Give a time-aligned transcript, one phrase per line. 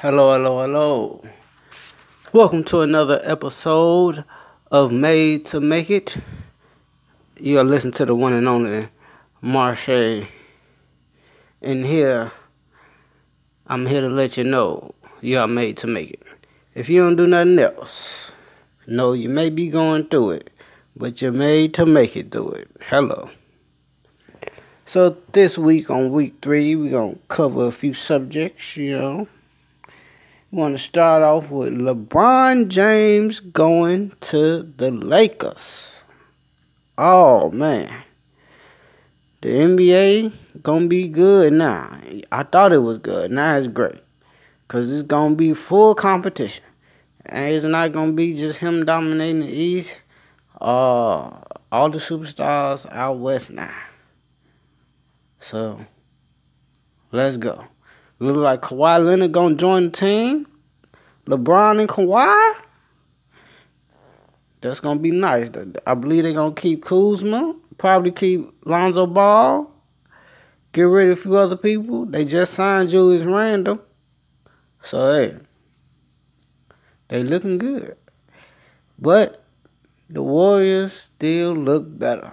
[0.00, 1.24] Hello, hello, hello.
[2.30, 4.26] Welcome to another episode
[4.70, 6.18] of Made to Make It.
[7.40, 8.90] You are listening to the one and only
[9.40, 10.28] Marche.
[11.62, 12.30] And here,
[13.66, 16.22] I'm here to let you know you are made to make it.
[16.74, 18.32] If you don't do nothing else,
[18.86, 20.50] no, you may be going through it,
[20.94, 22.70] but you're made to make it through it.
[22.90, 23.30] Hello.
[24.84, 29.28] So this week on week three, we're gonna cover a few subjects, you know.
[30.56, 35.96] Want to start off with LeBron James going to the Lakers.
[36.96, 38.04] Oh man.
[39.42, 40.32] The NBA
[40.62, 41.98] gonna be good now.
[42.32, 43.30] I thought it was good.
[43.30, 44.02] Now it's great.
[44.68, 46.64] Cause it's gonna be full competition.
[47.26, 50.00] And it's not gonna be just him dominating the East.
[50.58, 51.38] Uh
[51.70, 53.76] all the superstars out west now.
[55.38, 55.84] So
[57.12, 57.66] let's go.
[58.18, 60.46] Look like Kawhi Leonard gonna join the team.
[61.26, 62.54] LeBron and Kawhi.
[64.62, 65.50] That's gonna be nice.
[65.86, 67.54] I believe they're gonna keep Kuzma.
[67.76, 69.70] Probably keep Lonzo Ball.
[70.72, 72.06] Get rid of a few other people.
[72.06, 73.82] They just signed Julius Randle.
[74.80, 75.36] So hey.
[77.08, 77.96] They looking good.
[78.98, 79.44] But
[80.08, 82.32] the Warriors still look better.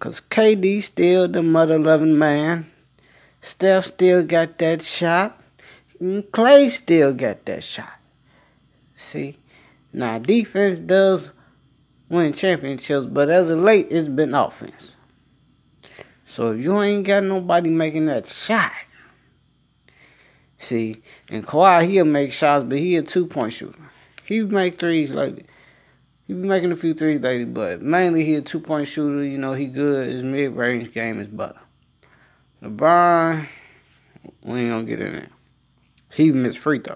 [0.00, 2.71] Cause KD still the mother loving man.
[3.42, 5.38] Steph still got that shot.
[6.00, 7.92] And Clay still got that shot.
[8.94, 9.38] See?
[9.92, 11.32] Now defense does
[12.08, 14.96] win championships, but as of late it's been offense.
[16.24, 18.72] So if you ain't got nobody making that shot,
[20.56, 23.78] see, and Kawhi he'll make shots, but he a two point shooter.
[24.24, 25.44] He make threes lately.
[26.26, 29.22] He be making a few threes lately, but mainly he a two point shooter.
[29.22, 30.08] You know, he good.
[30.08, 31.60] His mid range game is better.
[32.62, 33.48] LeBron,
[34.44, 35.28] we ain't gonna get in there.
[36.12, 36.94] He missed free throw.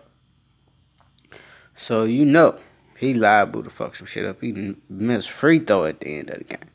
[1.74, 2.58] So you know
[2.96, 4.40] he liable to fuck some shit up.
[4.40, 6.70] He missed free throw at the end of the game.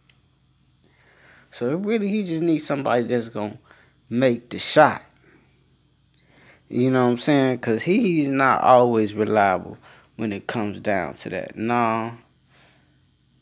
[1.52, 3.58] So really he just needs somebody that's gonna
[4.10, 5.04] make the shot.
[6.68, 7.60] You know what I'm saying?
[7.60, 9.78] Cause he's not always reliable
[10.18, 11.56] when it comes down to that.
[11.56, 12.12] Nah.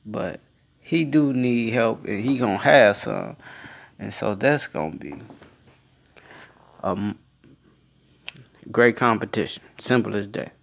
[0.06, 0.42] But
[0.80, 3.36] he do need help and he gonna have some.
[3.98, 5.16] And so that's gonna be
[6.84, 7.16] a
[8.72, 9.64] great competition.
[9.80, 10.54] Simple as that.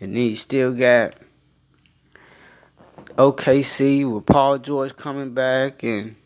[0.00, 1.14] And then you still got
[3.16, 6.16] OKC with Paul George coming back and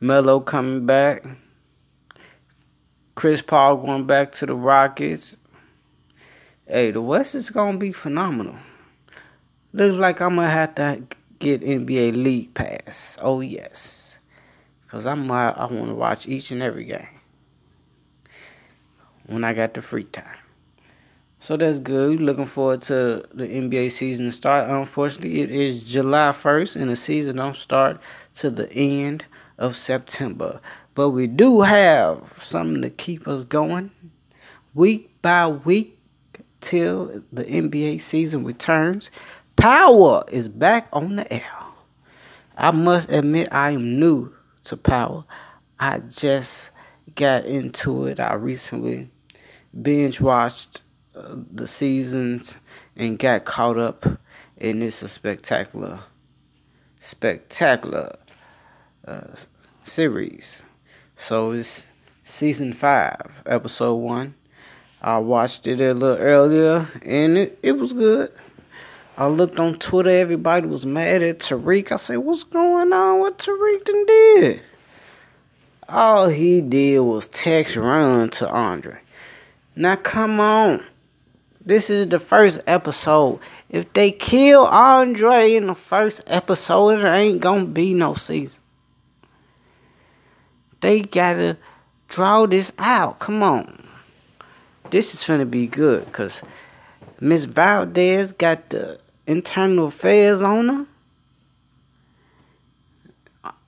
[0.00, 1.24] Melo coming back.
[3.14, 5.36] Chris Paul going back to the Rockets.
[6.66, 8.56] Hey, the West is gonna be phenomenal.
[9.72, 11.02] Looks like I'm gonna have to
[11.38, 13.16] get NBA League Pass.
[13.20, 14.10] Oh yes,
[14.88, 17.15] cause I'm I want to watch each and every game
[19.26, 20.38] when I got the free time.
[21.38, 22.20] So that's good.
[22.20, 24.68] Looking forward to the NBA season to start.
[24.68, 28.00] Unfortunately, it is July 1st and the season don't start
[28.36, 29.26] to the end
[29.58, 30.60] of September.
[30.94, 33.90] But we do have something to keep us going
[34.74, 35.98] week by week
[36.60, 39.10] till the NBA season returns.
[39.56, 41.52] Power is back on the air.
[42.56, 44.34] I must admit, I am new
[44.64, 45.24] to Power.
[45.78, 46.70] I just
[47.14, 48.18] got into it.
[48.18, 49.10] I recently
[49.82, 50.82] binge watched
[51.14, 52.56] uh, the seasons
[52.96, 54.06] and got caught up
[54.56, 56.00] in this spectacular,
[57.00, 58.16] spectacular
[59.06, 59.34] uh,
[59.84, 60.62] series.
[61.16, 61.84] So it's
[62.24, 64.34] season five, episode one.
[65.00, 68.30] I watched it a little earlier and it, it was good.
[69.18, 71.90] I looked on Twitter, everybody was mad at Tariq.
[71.90, 73.20] I said, What's going on?
[73.20, 74.60] What Tariq done did?
[75.88, 79.00] All he did was text run to Andre.
[79.76, 80.82] Now come on.
[81.64, 83.40] This is the first episode.
[83.68, 88.58] If they kill Andre in the first episode, there ain't gonna be no season.
[90.80, 91.58] They gotta
[92.08, 93.18] draw this out.
[93.18, 93.86] Come on.
[94.90, 96.40] This is gonna be good because
[97.20, 100.86] Miss Valdes got the internal affairs on her.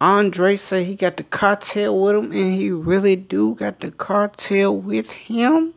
[0.00, 4.78] Andre said he got the cartel with him, and he really do got the cartel
[4.78, 5.74] with him.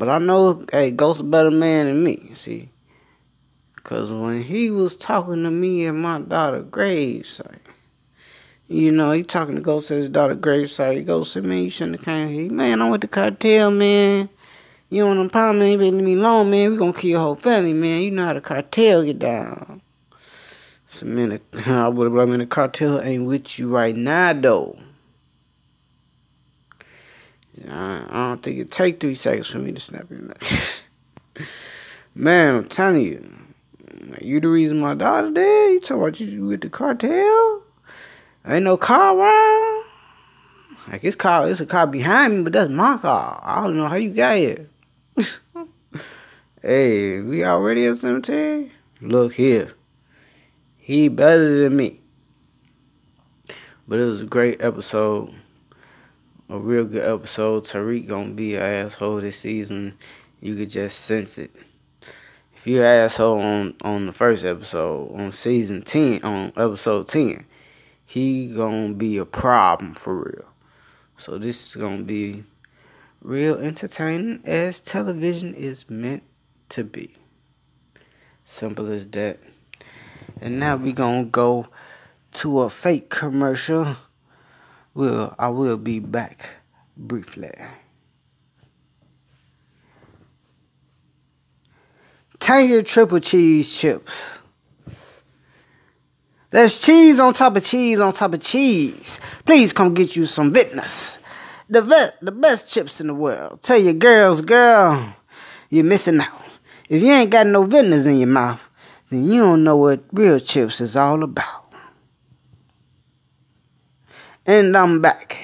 [0.00, 2.70] But I know, hey, Ghost a better man than me, see.
[3.84, 7.58] Cause when he was talking to me at my daughter gravesite,
[8.66, 10.96] you know, he talking to Ghost his daughter gravesite.
[10.96, 12.50] He goes, man, you shouldn't have came here.
[12.50, 14.30] Man, I'm with the cartel, man.
[14.88, 16.70] You want them problem, man, you better leave me alone, man.
[16.70, 18.00] We gonna kill your whole family, man.
[18.00, 19.82] You know how the cartel get down.
[20.88, 24.78] So, man, I would have blamed the cartel ain't with you right now, though.
[27.68, 30.42] I, I don't think it take three seconds for me to snap your neck.
[32.14, 33.30] Man, I'm telling you,
[34.20, 35.70] you the reason my daughter dead.
[35.70, 37.62] You talking about you with the cartel?
[38.46, 39.84] Ain't no car around.
[40.88, 43.40] Like it's car, it's a car behind me, but that's my car.
[43.44, 44.68] I don't know how you got here.
[46.62, 48.72] hey, we already at cemetery.
[49.00, 49.72] Look here,
[50.78, 52.00] he better than me.
[53.86, 55.34] But it was a great episode,
[56.50, 57.64] a real good episode.
[57.64, 59.96] Tariq gonna be an asshole this season.
[60.40, 61.52] You could just sense it.
[62.54, 67.46] If you asshole on on the first episode on season ten on episode ten,
[68.04, 70.48] he gonna be a problem for real.
[71.16, 72.44] So this is gonna be
[73.22, 76.24] real entertaining as television is meant
[76.70, 77.14] to be.
[78.44, 79.38] Simple as that.
[80.40, 81.68] And now we gonna go
[82.32, 83.96] to a fake commercial.
[84.94, 86.54] Will I will be back
[86.96, 87.52] briefly.
[92.38, 94.12] Tangy triple cheese chips.
[96.50, 99.20] There's cheese on top of cheese on top of cheese.
[99.44, 101.18] Please come get you some Vitness.
[101.68, 103.62] The vet, the best chips in the world.
[103.62, 105.14] Tell your girls, girl,
[105.68, 106.42] you're missing out.
[106.88, 108.60] If you ain't got no Vitness in your mouth,
[109.10, 111.59] then you don't know what real chips is all about.
[114.50, 115.38] And I'm back.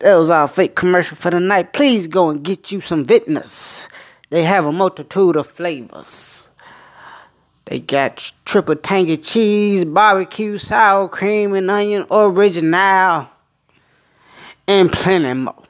[0.00, 1.72] That was our fake commercial for the night.
[1.72, 3.86] Please go and get you some Vitness.
[4.30, 6.48] They have a multitude of flavors.
[7.66, 13.28] They got triple tangy cheese, barbecue, sour cream, and onion original,
[14.66, 15.62] and plenty more.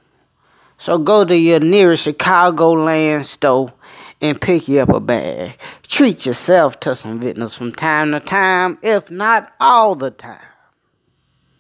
[0.79, 3.75] So go to your nearest Chicagoland store
[4.23, 5.59] and pick you up a bag.
[5.87, 10.41] Treat yourself to some Vitness from time to time, if not all the time.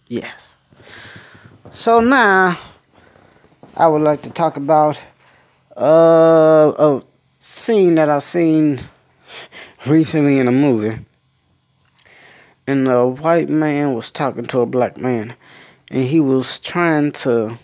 [0.09, 0.56] Yes.
[1.73, 2.59] So now,
[3.77, 5.03] I would like to talk about
[5.77, 7.03] uh, a
[7.39, 8.81] scene that I've seen
[9.87, 11.05] recently in a movie,
[12.67, 15.35] and a white man was talking to a black man,
[15.91, 17.59] and he was trying to,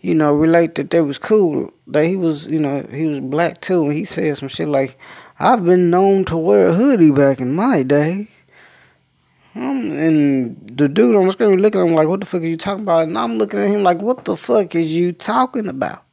[0.00, 1.72] you know, relate that they was cool.
[1.86, 4.98] That he was, you know, he was black too, and he said some shit like,
[5.38, 8.28] "I've been known to wear a hoodie back in my day."
[9.56, 12.46] Um, and the dude on the screen looking at him like, "What the fuck are
[12.46, 15.68] you talking about?" And I'm looking at him like, "What the fuck is you talking
[15.68, 16.04] about?"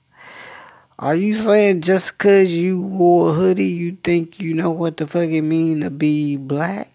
[1.02, 5.08] Are you saying just cause you wore a hoodie, you think you know what the
[5.08, 6.92] fuck it mean to be black?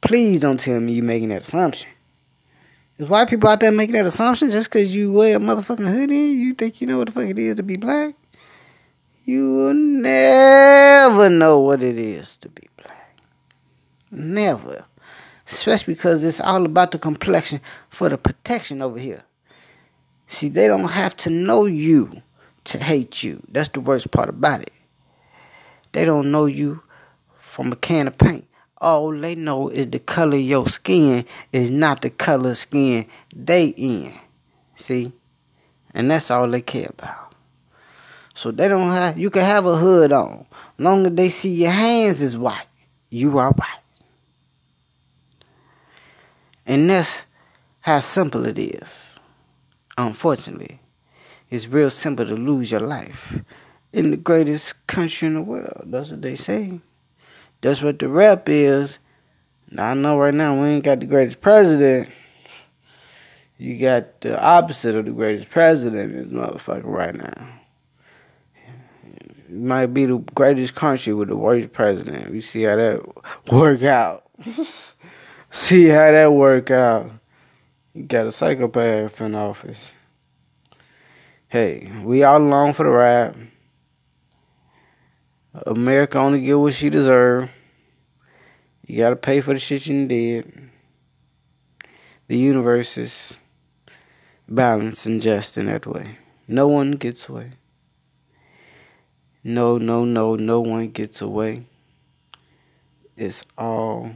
[0.00, 1.90] Please don't tell me you making that assumption.
[2.98, 6.14] Is white people out there making that assumption just cause you wear a motherfucking hoodie,
[6.14, 8.14] you think you know what the fuck it is to be black?
[9.24, 12.69] You will never know what it is to be.
[14.10, 14.84] Never.
[15.46, 19.24] Especially because it's all about the complexion for the protection over here.
[20.26, 22.22] See, they don't have to know you
[22.64, 23.42] to hate you.
[23.50, 24.72] That's the worst part about it.
[25.92, 26.82] They don't know you
[27.38, 28.46] from a can of paint.
[28.78, 33.66] All they know is the color of your skin is not the color skin they
[33.66, 34.12] in.
[34.76, 35.12] See?
[35.92, 37.34] And that's all they care about.
[38.34, 40.46] So they don't have you can have a hood on.
[40.78, 42.68] Long as they see your hands is white,
[43.10, 43.82] you are white.
[46.66, 47.24] And that's
[47.80, 49.10] how simple it is
[50.06, 50.80] unfortunately,
[51.50, 53.42] it's real simple to lose your life
[53.92, 55.84] in the greatest country in the world.
[55.86, 56.80] That's what they say.
[57.60, 58.98] That's what the rep is.
[59.70, 62.08] Now I know right now we ain't got the greatest president.
[63.58, 67.48] You got the opposite of the greatest president in this motherfucker right now.
[69.14, 72.30] It might be the greatest country with the worst president.
[72.30, 73.02] We see how that
[73.52, 74.24] work out.
[75.50, 77.10] see how that work out.
[77.92, 79.90] You got a psychopath in office.
[81.48, 83.34] Hey, we all along for the ride.
[85.66, 87.50] America only get what she deserve.
[88.86, 90.70] You gotta pay for the shit you did.
[92.28, 93.36] The universe is
[94.48, 96.18] balanced and just in that way.
[96.46, 97.52] No one gets away.
[99.42, 101.64] No, no, no, no one gets away.
[103.16, 104.12] It's all,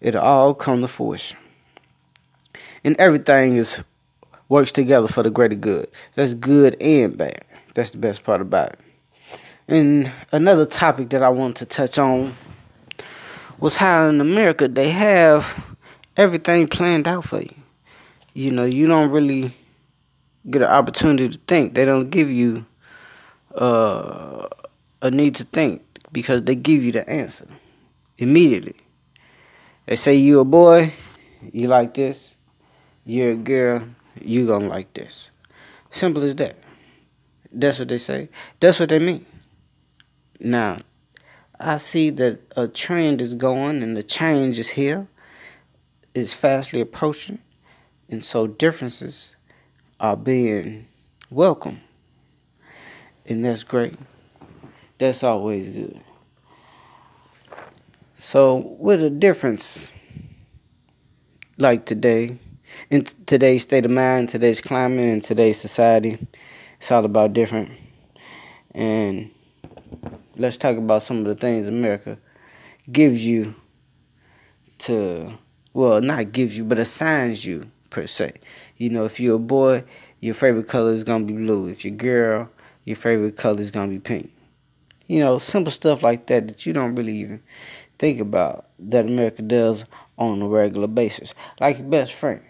[0.00, 1.36] it all come to fruition
[2.84, 3.82] and everything is
[4.48, 5.88] works together for the greater good.
[6.14, 7.44] That's good and bad.
[7.74, 8.80] That's the best part about it.
[9.68, 12.34] And another topic that I want to touch on
[13.60, 15.64] was how in America they have
[16.16, 17.54] everything planned out for you.
[18.34, 19.54] You know, you don't really
[20.48, 21.74] get an opportunity to think.
[21.74, 22.66] They don't give you
[23.54, 24.48] uh,
[25.02, 27.46] a need to think because they give you the answer
[28.18, 28.76] immediately.
[29.90, 30.92] They say you a boy,
[31.52, 32.36] you like this,
[33.04, 33.88] you're a girl,
[34.22, 35.30] you gonna like this.
[35.90, 36.56] Simple as that.
[37.50, 38.28] That's what they say.
[38.60, 39.26] That's what they mean.
[40.38, 40.78] Now,
[41.58, 45.08] I see that a trend is going and the change is here.
[46.14, 47.40] It's fastly approaching.
[48.08, 49.34] And so differences
[49.98, 50.86] are being
[51.30, 51.80] welcome.
[53.26, 53.98] And that's great.
[54.98, 56.00] That's always good.
[58.22, 59.88] So, with a difference
[61.56, 62.38] like today,
[62.90, 66.18] in today's state of mind, today's climate, and today's society,
[66.78, 67.70] it's all about different.
[68.74, 69.30] And
[70.36, 72.18] let's talk about some of the things America
[72.92, 73.54] gives you
[74.80, 75.38] to,
[75.72, 78.34] well, not gives you, but assigns you per se.
[78.76, 79.82] You know, if you're a boy,
[80.20, 81.68] your favorite color is gonna be blue.
[81.68, 82.50] If you're a girl,
[82.84, 84.30] your favorite color is gonna be pink.
[85.06, 87.42] You know, simple stuff like that that you don't really even
[88.00, 89.84] think about that America does
[90.18, 91.34] on a regular basis.
[91.60, 92.40] Like your best friend.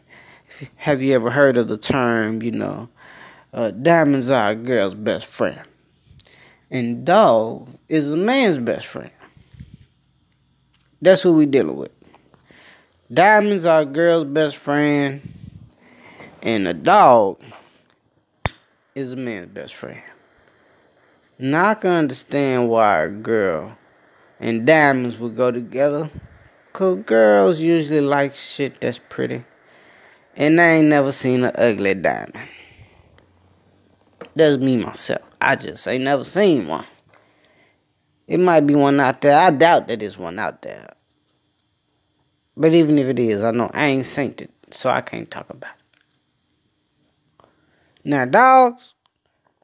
[0.49, 2.88] If, have you ever heard of the term, you know,
[3.52, 5.61] uh, diamonds are a girl's best friend?
[6.71, 9.11] And dog is a man's best friend.
[11.02, 11.90] That's who we dealing with.
[13.12, 15.21] Diamonds are a girl's best friend,
[16.42, 17.42] and a dog
[18.95, 20.02] is a man's best friend.
[21.40, 23.76] Now I can understand why a girl
[24.40, 26.11] and diamonds would go together.
[26.73, 29.44] Cause girls usually like shit that's pretty.
[30.37, 32.49] And I ain't never seen an ugly diamond.
[34.35, 35.23] That's me myself.
[35.40, 36.87] I just ain't never seen one.
[38.26, 39.37] It might be one out there.
[39.37, 40.94] I doubt that there's one out there.
[42.56, 45.50] But even if it is, I know I ain't seen it, so I can't talk
[45.50, 47.47] about it.
[48.04, 48.94] Now, dogs,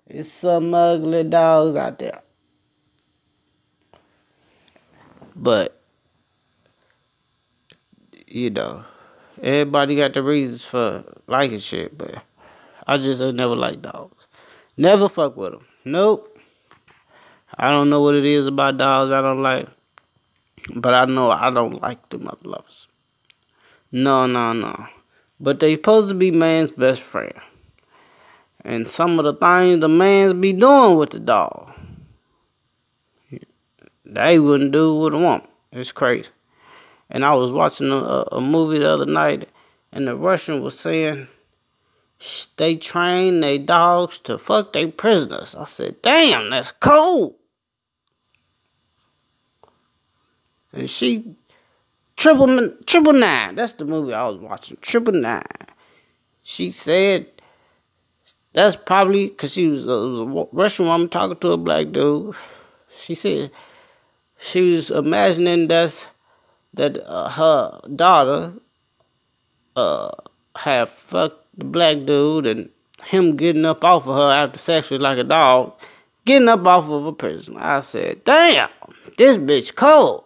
[0.06, 2.22] it's some ugly dogs out there.
[5.38, 5.78] But
[8.26, 8.84] you know,
[9.42, 12.22] everybody got the reasons for liking shit, but
[12.86, 14.26] I just never like dogs.
[14.78, 15.66] Never fuck with them.
[15.84, 16.38] Nope.
[17.54, 19.68] I don't know what it is about dogs I don't like,
[20.74, 22.88] but I know I don't like them other lovers.
[23.92, 24.86] No, no, no.
[25.38, 27.34] But they supposed to be man's best friend.
[28.64, 31.75] And some of the things the man's be doing with the dog
[34.06, 35.46] they wouldn't do with a woman.
[35.72, 36.30] It's crazy.
[37.10, 39.48] And I was watching a, a movie the other night,
[39.92, 41.28] and the Russian was saying
[42.56, 45.54] they train their dogs to fuck their prisoners.
[45.54, 47.34] I said, damn, that's cold.
[50.72, 51.36] And she
[52.16, 53.54] triple triple nine.
[53.54, 54.76] That's the movie I was watching.
[54.80, 55.42] Triple nine.
[56.42, 57.28] She said
[58.52, 62.34] that's probably because she was a, was a Russian woman talking to a black dude.
[62.98, 63.50] She said
[64.38, 66.10] she was imagining that
[66.74, 68.52] that uh, her daughter
[69.74, 70.10] uh
[70.56, 72.70] had fucked the black dude and
[73.04, 75.72] him getting up off of her after sex was like a dog,
[76.24, 77.56] getting up off of a prison.
[77.56, 78.68] I said, damn,
[79.16, 80.24] this bitch cold.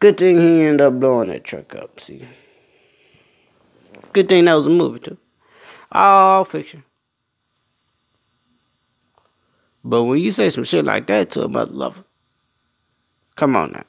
[0.00, 2.22] Good thing he ended up blowing that truck up, see.
[4.12, 5.18] Good thing that was a movie too.
[5.90, 6.84] All fiction.
[9.84, 12.04] But when you say some shit like that to a mother lover,
[13.38, 13.84] Come on now.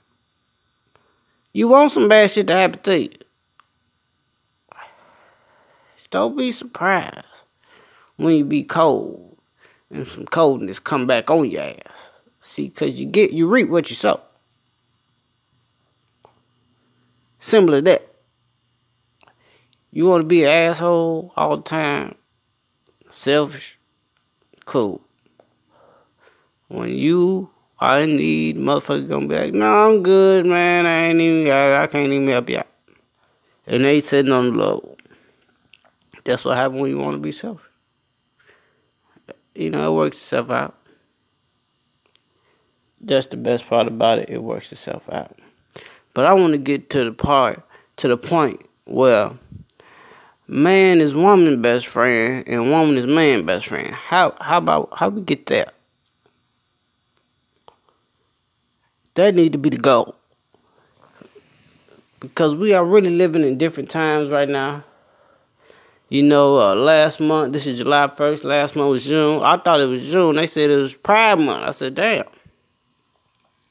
[1.54, 3.10] You want some bad shit to happen to you.
[6.12, 7.26] Don't be surprised
[8.16, 9.40] when you be cold
[9.90, 12.12] and some coldness come back on your ass.
[12.42, 14.22] See, cause you get you reap what you sow.
[17.40, 18.08] Simple as that.
[19.92, 22.14] You want to be an asshole all the time,
[23.10, 23.80] selfish,
[24.66, 25.02] cool.
[26.68, 27.50] When you
[27.82, 30.86] I need motherfucker gonna be like, no, I'm good, man.
[30.86, 31.84] I ain't even got it.
[31.84, 32.62] I can't even help you.
[33.68, 34.98] And they sitting on the low.
[36.26, 37.66] That's what happens when you want to be selfish.
[39.56, 40.76] You know, it works itself out.
[43.02, 44.30] That's the best part about it.
[44.30, 45.40] It works itself out.
[46.14, 47.64] But I want to get to the part,
[47.98, 49.32] to the point where
[50.48, 53.94] man is woman best friend and woman is man best friend.
[53.94, 55.72] How how about how we get there?
[59.16, 60.16] That need to be the goal.
[62.20, 64.84] Because we are really living in different times right now.
[66.10, 69.44] You know, uh, last month, this is July 1st, last month was June.
[69.44, 70.36] I thought it was June.
[70.36, 71.64] They said it was Pride Month.
[71.64, 72.26] I said, damn.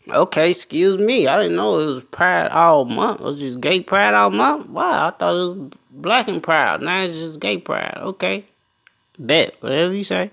[0.09, 1.27] Okay, excuse me.
[1.27, 3.21] I didn't know it was Pride all month.
[3.21, 4.69] It was just gay Pride all month.
[4.69, 6.83] Wow, I thought it was black and proud.
[6.83, 7.99] Now it's just gay pride.
[7.99, 8.45] Okay.
[9.19, 10.31] Bet, whatever you say.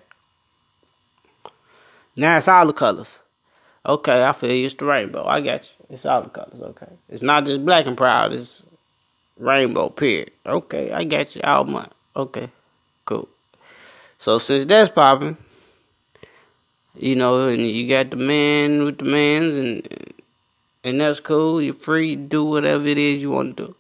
[2.16, 3.20] Now it's all the colors.
[3.86, 4.66] Okay, I feel you.
[4.66, 5.26] It's the rainbow.
[5.26, 5.86] I got you.
[5.92, 6.60] It's all the colors.
[6.60, 6.88] Okay.
[7.10, 8.34] It's not just black and proud.
[8.34, 8.62] It's
[9.38, 10.32] rainbow period.
[10.46, 11.94] Okay, I got you all month.
[12.16, 12.50] Okay,
[13.06, 13.30] cool.
[14.18, 15.38] So since that's popping,
[16.96, 20.14] you know, and you got the man with the mans, and
[20.84, 21.62] and that's cool.
[21.62, 23.76] You're free to do whatever it is you want to do.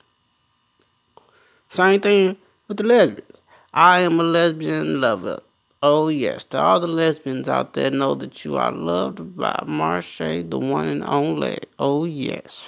[1.69, 3.31] Same thing with the lesbians.
[3.73, 5.41] I am a lesbian lover.
[5.83, 10.17] Oh yes, to all the lesbians out there, know that you are loved by Marche,
[10.17, 11.59] the one and only.
[11.77, 12.65] Oh yes.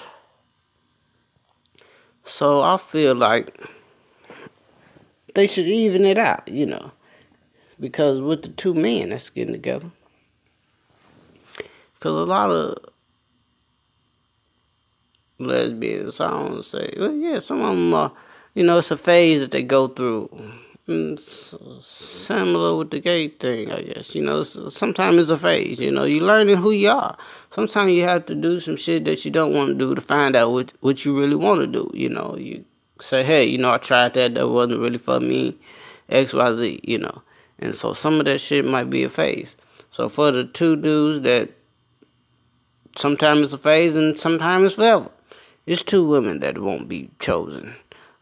[2.25, 3.59] So I feel like
[5.33, 6.91] they should even it out, you know,
[7.79, 9.89] because with the two men that's getting together,
[11.93, 12.77] because a lot of
[15.39, 18.11] lesbians, I don't say, well, yeah, some of them are,
[18.53, 20.29] you know, it's a phase that they go through
[20.87, 21.19] Mm,
[21.83, 24.15] similar with the gay thing, I guess.
[24.15, 25.79] You know, sometimes it's a phase.
[25.79, 27.17] You know, you learning who you are.
[27.51, 30.33] Sometimes you have to do some shit that you don't want to do to find
[30.35, 31.91] out what what you really want to do.
[31.93, 32.63] You know, you
[33.01, 34.35] say, hey, you know, I tried that.
[34.35, 35.57] That wasn't really for me.
[36.07, 36.79] X, Y, Z.
[36.83, 37.21] You know,
[37.59, 39.57] and so some of that shit might be a phase.
[39.89, 41.49] So for the two dudes that
[42.95, 45.11] sometimes it's a phase and sometimes it's forever,
[45.65, 47.75] it's two women that won't be chosen.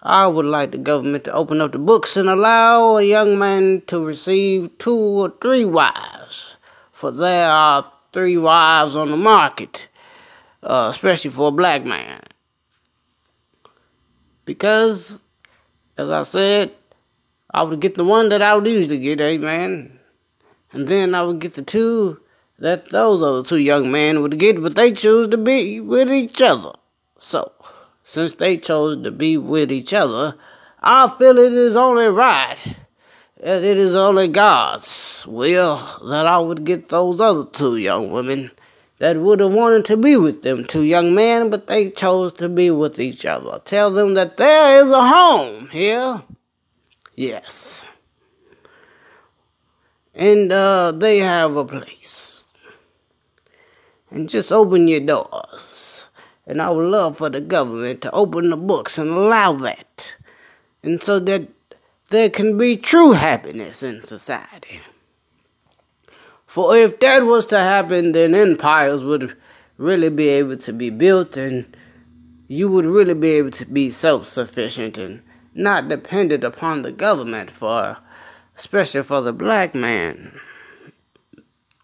[0.08, 3.82] I would like the government to open up the books and allow a young man
[3.88, 6.58] to receive two or three wives,
[6.92, 9.88] for there are three wives on the market,
[10.62, 12.22] uh, especially for a black man.
[14.46, 15.20] Because,
[15.98, 16.76] as I said,
[17.52, 20.00] I would get the one that I would usually get, amen.
[20.72, 22.22] And then I would get the two
[22.60, 26.44] that those other two young men would get, but they choose to be with each
[26.44, 26.74] other.
[27.18, 27.52] So,
[28.06, 30.36] since they chose to be with each other,
[30.80, 32.60] I feel it is only right,
[33.40, 38.52] as it is only God's will that I would get those other two young women
[39.00, 42.48] that would have wanted to be with them two young men, but they chose to
[42.48, 43.60] be with each other.
[43.66, 46.22] Tell them that there is a home here.
[47.16, 47.86] Yes.
[50.14, 52.46] And uh, they have a place.
[54.12, 55.85] And just open your doors
[56.48, 60.16] and I would love for the government to open the books and allow that.
[60.84, 61.50] And so that
[62.10, 64.82] there can be true happiness in society.
[66.46, 69.36] For if that was to happen, then empires would
[69.78, 71.76] really be able to be built and
[72.48, 75.22] you would really be able to be self sufficient and
[75.54, 77.98] not dependent upon the government for,
[78.56, 80.40] especially for the black man.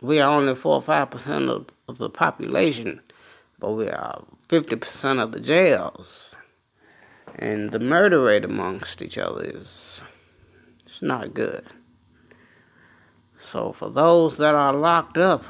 [0.01, 3.01] We are only 4 or 5% of, of the population,
[3.59, 6.35] but we are 50% of the jails.
[7.35, 10.01] And the murder rate amongst each other is
[10.85, 11.65] it's not good.
[13.39, 15.45] So for those that are locked up,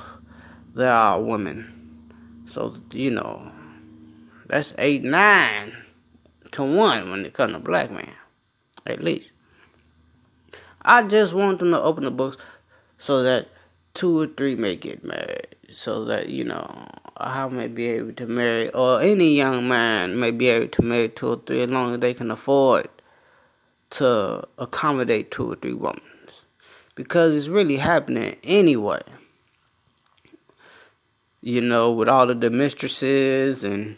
[0.76, 2.44] there are women.
[2.46, 3.52] So you know,
[4.46, 5.76] that's eight nine
[6.52, 8.14] to one when it comes to black man,
[8.86, 9.32] at least.
[10.84, 12.38] I just want them to open the books
[13.00, 13.48] so that
[13.96, 16.88] two or three may get married, so that you know
[17.24, 21.10] I may be able to marry, or any young man may be able to marry
[21.10, 22.90] two or three as long as they can afford
[23.92, 26.02] to accommodate two or three women.
[26.96, 29.02] Because it's really happening anyway.
[31.42, 33.98] You know, with all of the mistresses and,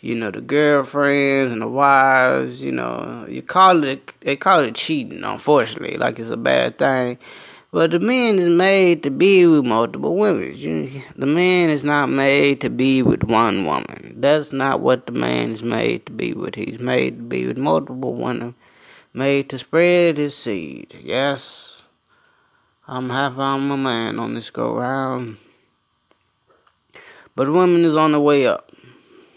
[0.00, 4.74] you know, the girlfriends and the wives, you know, you call it, they call it
[4.74, 7.18] cheating, unfortunately, like it's a bad thing
[7.72, 11.02] but the man is made to be with multiple women.
[11.16, 14.16] The man is not made to be with one woman.
[14.18, 16.54] That's not what the man is made to be with.
[16.54, 18.54] He's made to be with multiple women,
[19.14, 20.94] made to spread his seed.
[21.02, 21.82] Yes,
[22.86, 25.38] I'm happy I'm a man on this go round.
[27.34, 28.70] But women is on the way up.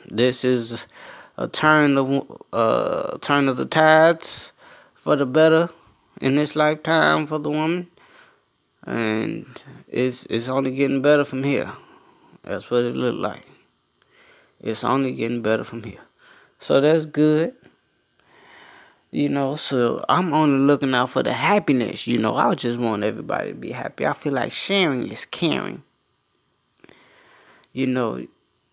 [0.06, 0.88] This is
[1.38, 4.52] a turn of uh, turn of the tides
[4.94, 5.70] for the better
[6.20, 7.88] in this lifetime for the woman
[8.86, 9.46] and
[9.88, 11.72] it's it's only getting better from here.
[12.44, 13.46] That's what it looked like.
[14.62, 16.02] It's only getting better from here.
[16.60, 17.56] So that's good.
[19.12, 22.06] You know, so I'm only looking out for the happiness.
[22.06, 24.06] You know, I just want everybody to be happy.
[24.06, 25.84] I feel like sharing is caring.
[27.72, 28.26] You know,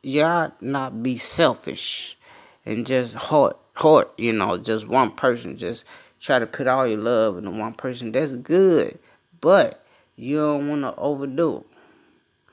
[0.03, 2.19] y'all not be selfish
[2.65, 5.57] and just hurt, hurt, you know, just one person.
[5.57, 5.85] Just
[6.21, 8.13] try to put all your love into one person.
[8.13, 8.99] That's good.
[9.41, 9.82] But
[10.17, 11.67] you don't want to overdo it.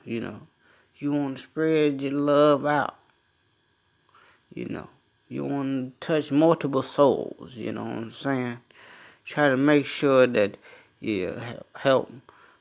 [0.04, 0.40] You know,
[0.96, 2.96] you want to spread your love out.
[4.54, 4.88] You know,
[5.28, 7.54] you want to touch multiple souls.
[7.54, 8.58] You know what I'm saying?
[9.24, 10.56] Try to make sure that
[10.98, 11.40] you
[11.74, 12.12] help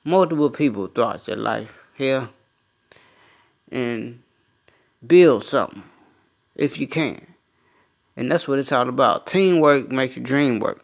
[0.03, 2.29] multiple people throughout your life here
[3.71, 4.21] and
[5.05, 5.83] build something
[6.55, 7.25] if you can.
[8.15, 9.27] And that's what it's all about.
[9.27, 10.83] Teamwork makes your dream work.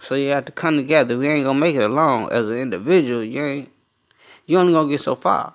[0.00, 1.16] So you have to come together.
[1.16, 3.24] We ain't gonna make it alone as an individual.
[3.24, 3.70] You ain't
[4.46, 5.54] you only gonna get so far.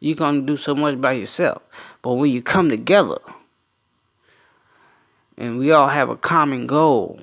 [0.00, 1.62] You gonna do so much by yourself.
[2.02, 3.18] But when you come together
[5.36, 7.20] and we all have a common goal,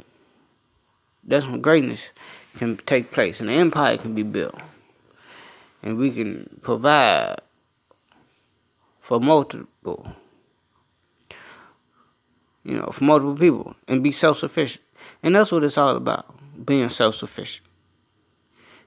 [1.23, 2.11] that's when greatness
[2.57, 4.59] can take place and the empire can be built.
[5.83, 7.37] And we can provide
[8.99, 10.15] for multiple
[12.63, 14.83] you know, for multiple people and be self sufficient.
[15.21, 16.25] And that's what it's all about
[16.65, 17.67] being self sufficient.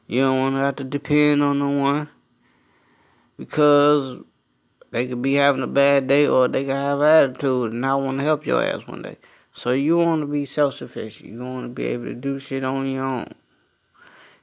[0.07, 2.09] You don't want to have to depend on no one
[3.38, 4.18] because
[4.90, 8.18] they could be having a bad day or they could have attitude and not want
[8.18, 9.16] to help your ass one day.
[9.55, 11.31] So you want to be self sufficient.
[11.31, 13.29] You want to be able to do shit on your own.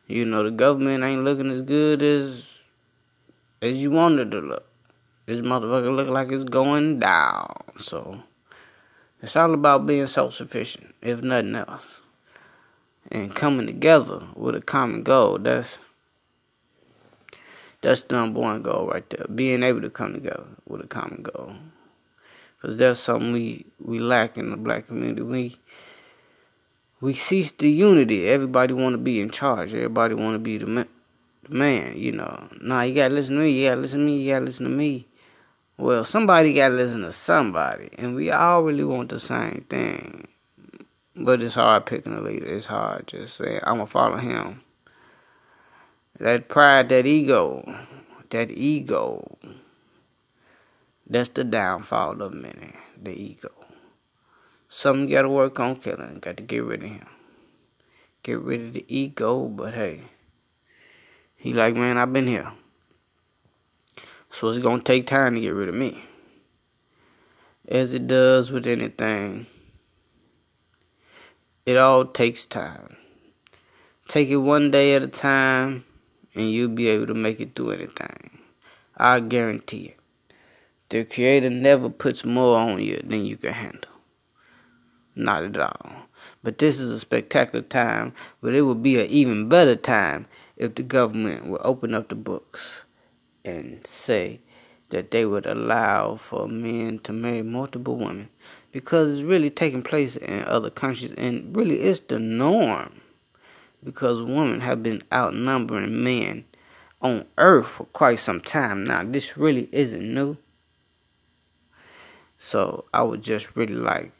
[0.08, 2.43] You know the government ain't looking as good as
[3.62, 4.65] as you wanted to look.
[5.25, 7.47] This motherfucker look like it's going down.
[7.78, 8.23] So
[9.21, 11.86] it's all about being self sufficient, if nothing else.
[13.12, 15.39] And coming together with a common goal.
[15.39, 15.79] That's
[17.82, 19.25] that's the number one goal right there.
[19.34, 21.53] Being able to come together with a common goal.
[22.62, 25.21] Because that's something we, we lack in the black community.
[25.21, 25.58] We
[27.01, 28.27] we cease the unity.
[28.27, 29.73] Everybody want to be in charge.
[29.73, 30.89] Everybody want to be the man,
[31.43, 32.49] the man, you know.
[32.60, 33.51] Nah, you got to listen to me.
[33.51, 34.21] You got to listen to me.
[34.21, 35.08] You got to listen to me.
[35.79, 40.27] Well, somebody got to listen to somebody, and we all really want the same thing.
[41.15, 42.47] But it's hard picking a leader.
[42.47, 44.61] It's hard just saying, I'm going to follow him.
[46.19, 47.63] That pride, that ego,
[48.29, 49.37] that ego,
[51.07, 53.51] that's the downfall of many, the ego.
[54.67, 57.07] Some got to work on killing, got to get rid of him.
[58.23, 60.01] Get rid of the ego, but hey,
[61.37, 62.51] he like, man, I've been here.
[64.31, 66.03] So it's going to take time to get rid of me.
[67.67, 69.47] As it does with anything,
[71.65, 72.95] it all takes time.
[74.07, 75.85] Take it one day at a time,
[76.33, 78.39] and you'll be able to make it through anything.
[78.97, 79.99] I guarantee it.
[80.89, 83.91] The Creator never puts more on you than you can handle.
[85.15, 85.91] Not at all.
[86.43, 90.75] But this is a spectacular time, but it would be an even better time if
[90.75, 92.83] the government would open up the books
[93.45, 94.39] and say
[94.89, 98.30] that they would allow for men to marry multiple women
[98.71, 103.02] because it's really taking place in other countries and really it's the norm
[103.84, 106.43] because women have been outnumbering men
[107.02, 108.84] on earth for quite some time.
[108.84, 110.38] Now this really isn't new.
[112.38, 114.12] So i would just really like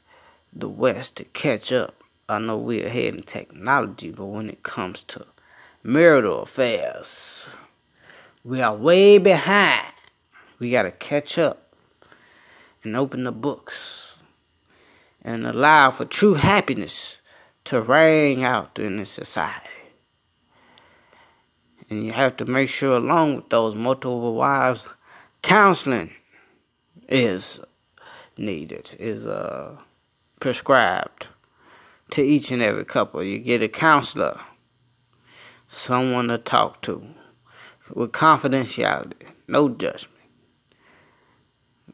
[0.54, 2.04] the west to catch up.
[2.28, 5.26] I know we're ahead in technology but when it comes to
[5.84, 7.48] marital affairs
[8.50, 9.94] we are way behind.
[10.58, 11.76] We got to catch up
[12.84, 14.16] and open the books
[15.22, 17.20] and allow for true happiness
[17.66, 19.68] to ring out in this society.
[21.92, 24.88] And you have to make sure, along with those multiple wives,
[25.44, 26.12] counseling
[27.08, 27.60] is
[28.36, 29.78] needed, is uh,
[30.40, 31.28] prescribed
[32.12, 33.22] to each and every couple.
[33.22, 34.42] You get a counselor,
[35.68, 37.14] someone to talk to
[37.94, 40.16] with confidentiality, no judgment.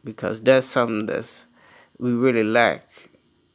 [0.03, 1.45] Because that's something that's
[1.97, 2.88] we really lack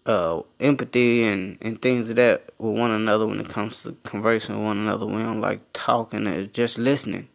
[0.07, 4.57] uh, empathy and, and things of that with one another when it comes to conversing
[4.57, 5.07] with one another.
[5.07, 7.29] We don't like talking and just listening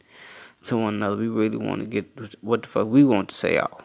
[0.66, 1.16] to one another.
[1.16, 2.08] We really want to get
[2.44, 3.84] what the fuck we want to say out.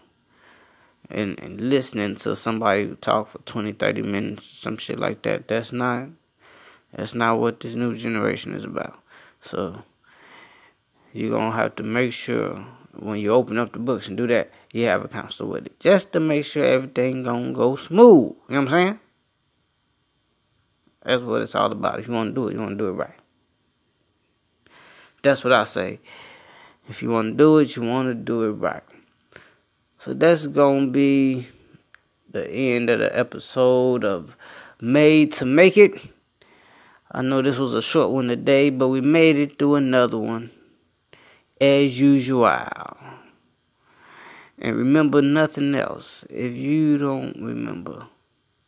[1.10, 5.72] And, and listening to somebody talk for 20, 30 minutes, some shit like that, that's
[5.72, 6.08] not
[6.92, 8.98] that's not what this new generation is about.
[9.40, 9.84] So
[11.12, 12.64] you're gonna have to make sure
[12.98, 15.80] when you open up the books and do that, you have a counselor with it.
[15.80, 18.34] Just to make sure everything gonna go smooth.
[18.48, 19.00] You know what I'm saying?
[21.02, 21.98] That's what it's all about.
[21.98, 23.14] If you wanna do it, you wanna do it right.
[25.22, 26.00] That's what I say.
[26.88, 28.82] If you wanna do it, you wanna do it right.
[29.98, 31.48] So that's gonna be
[32.30, 34.36] the end of the episode of
[34.80, 35.94] Made to Make It.
[37.12, 40.50] I know this was a short one today, but we made it through another one
[41.60, 42.56] as usual.
[44.58, 48.06] And remember nothing else if you don't remember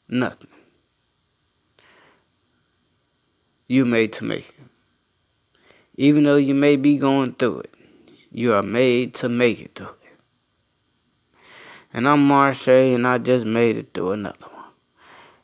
[0.08, 0.48] nothing.
[3.68, 4.54] You're made to make it.
[5.96, 7.74] Even though you may be going through it,
[8.30, 10.18] you are made to make it through it.
[11.92, 14.70] And I'm Marsha, and I just made it through another one.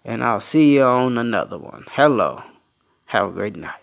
[0.04, 1.84] And I'll see you on another one.
[1.90, 2.42] Hello.
[3.06, 3.80] Have a great night.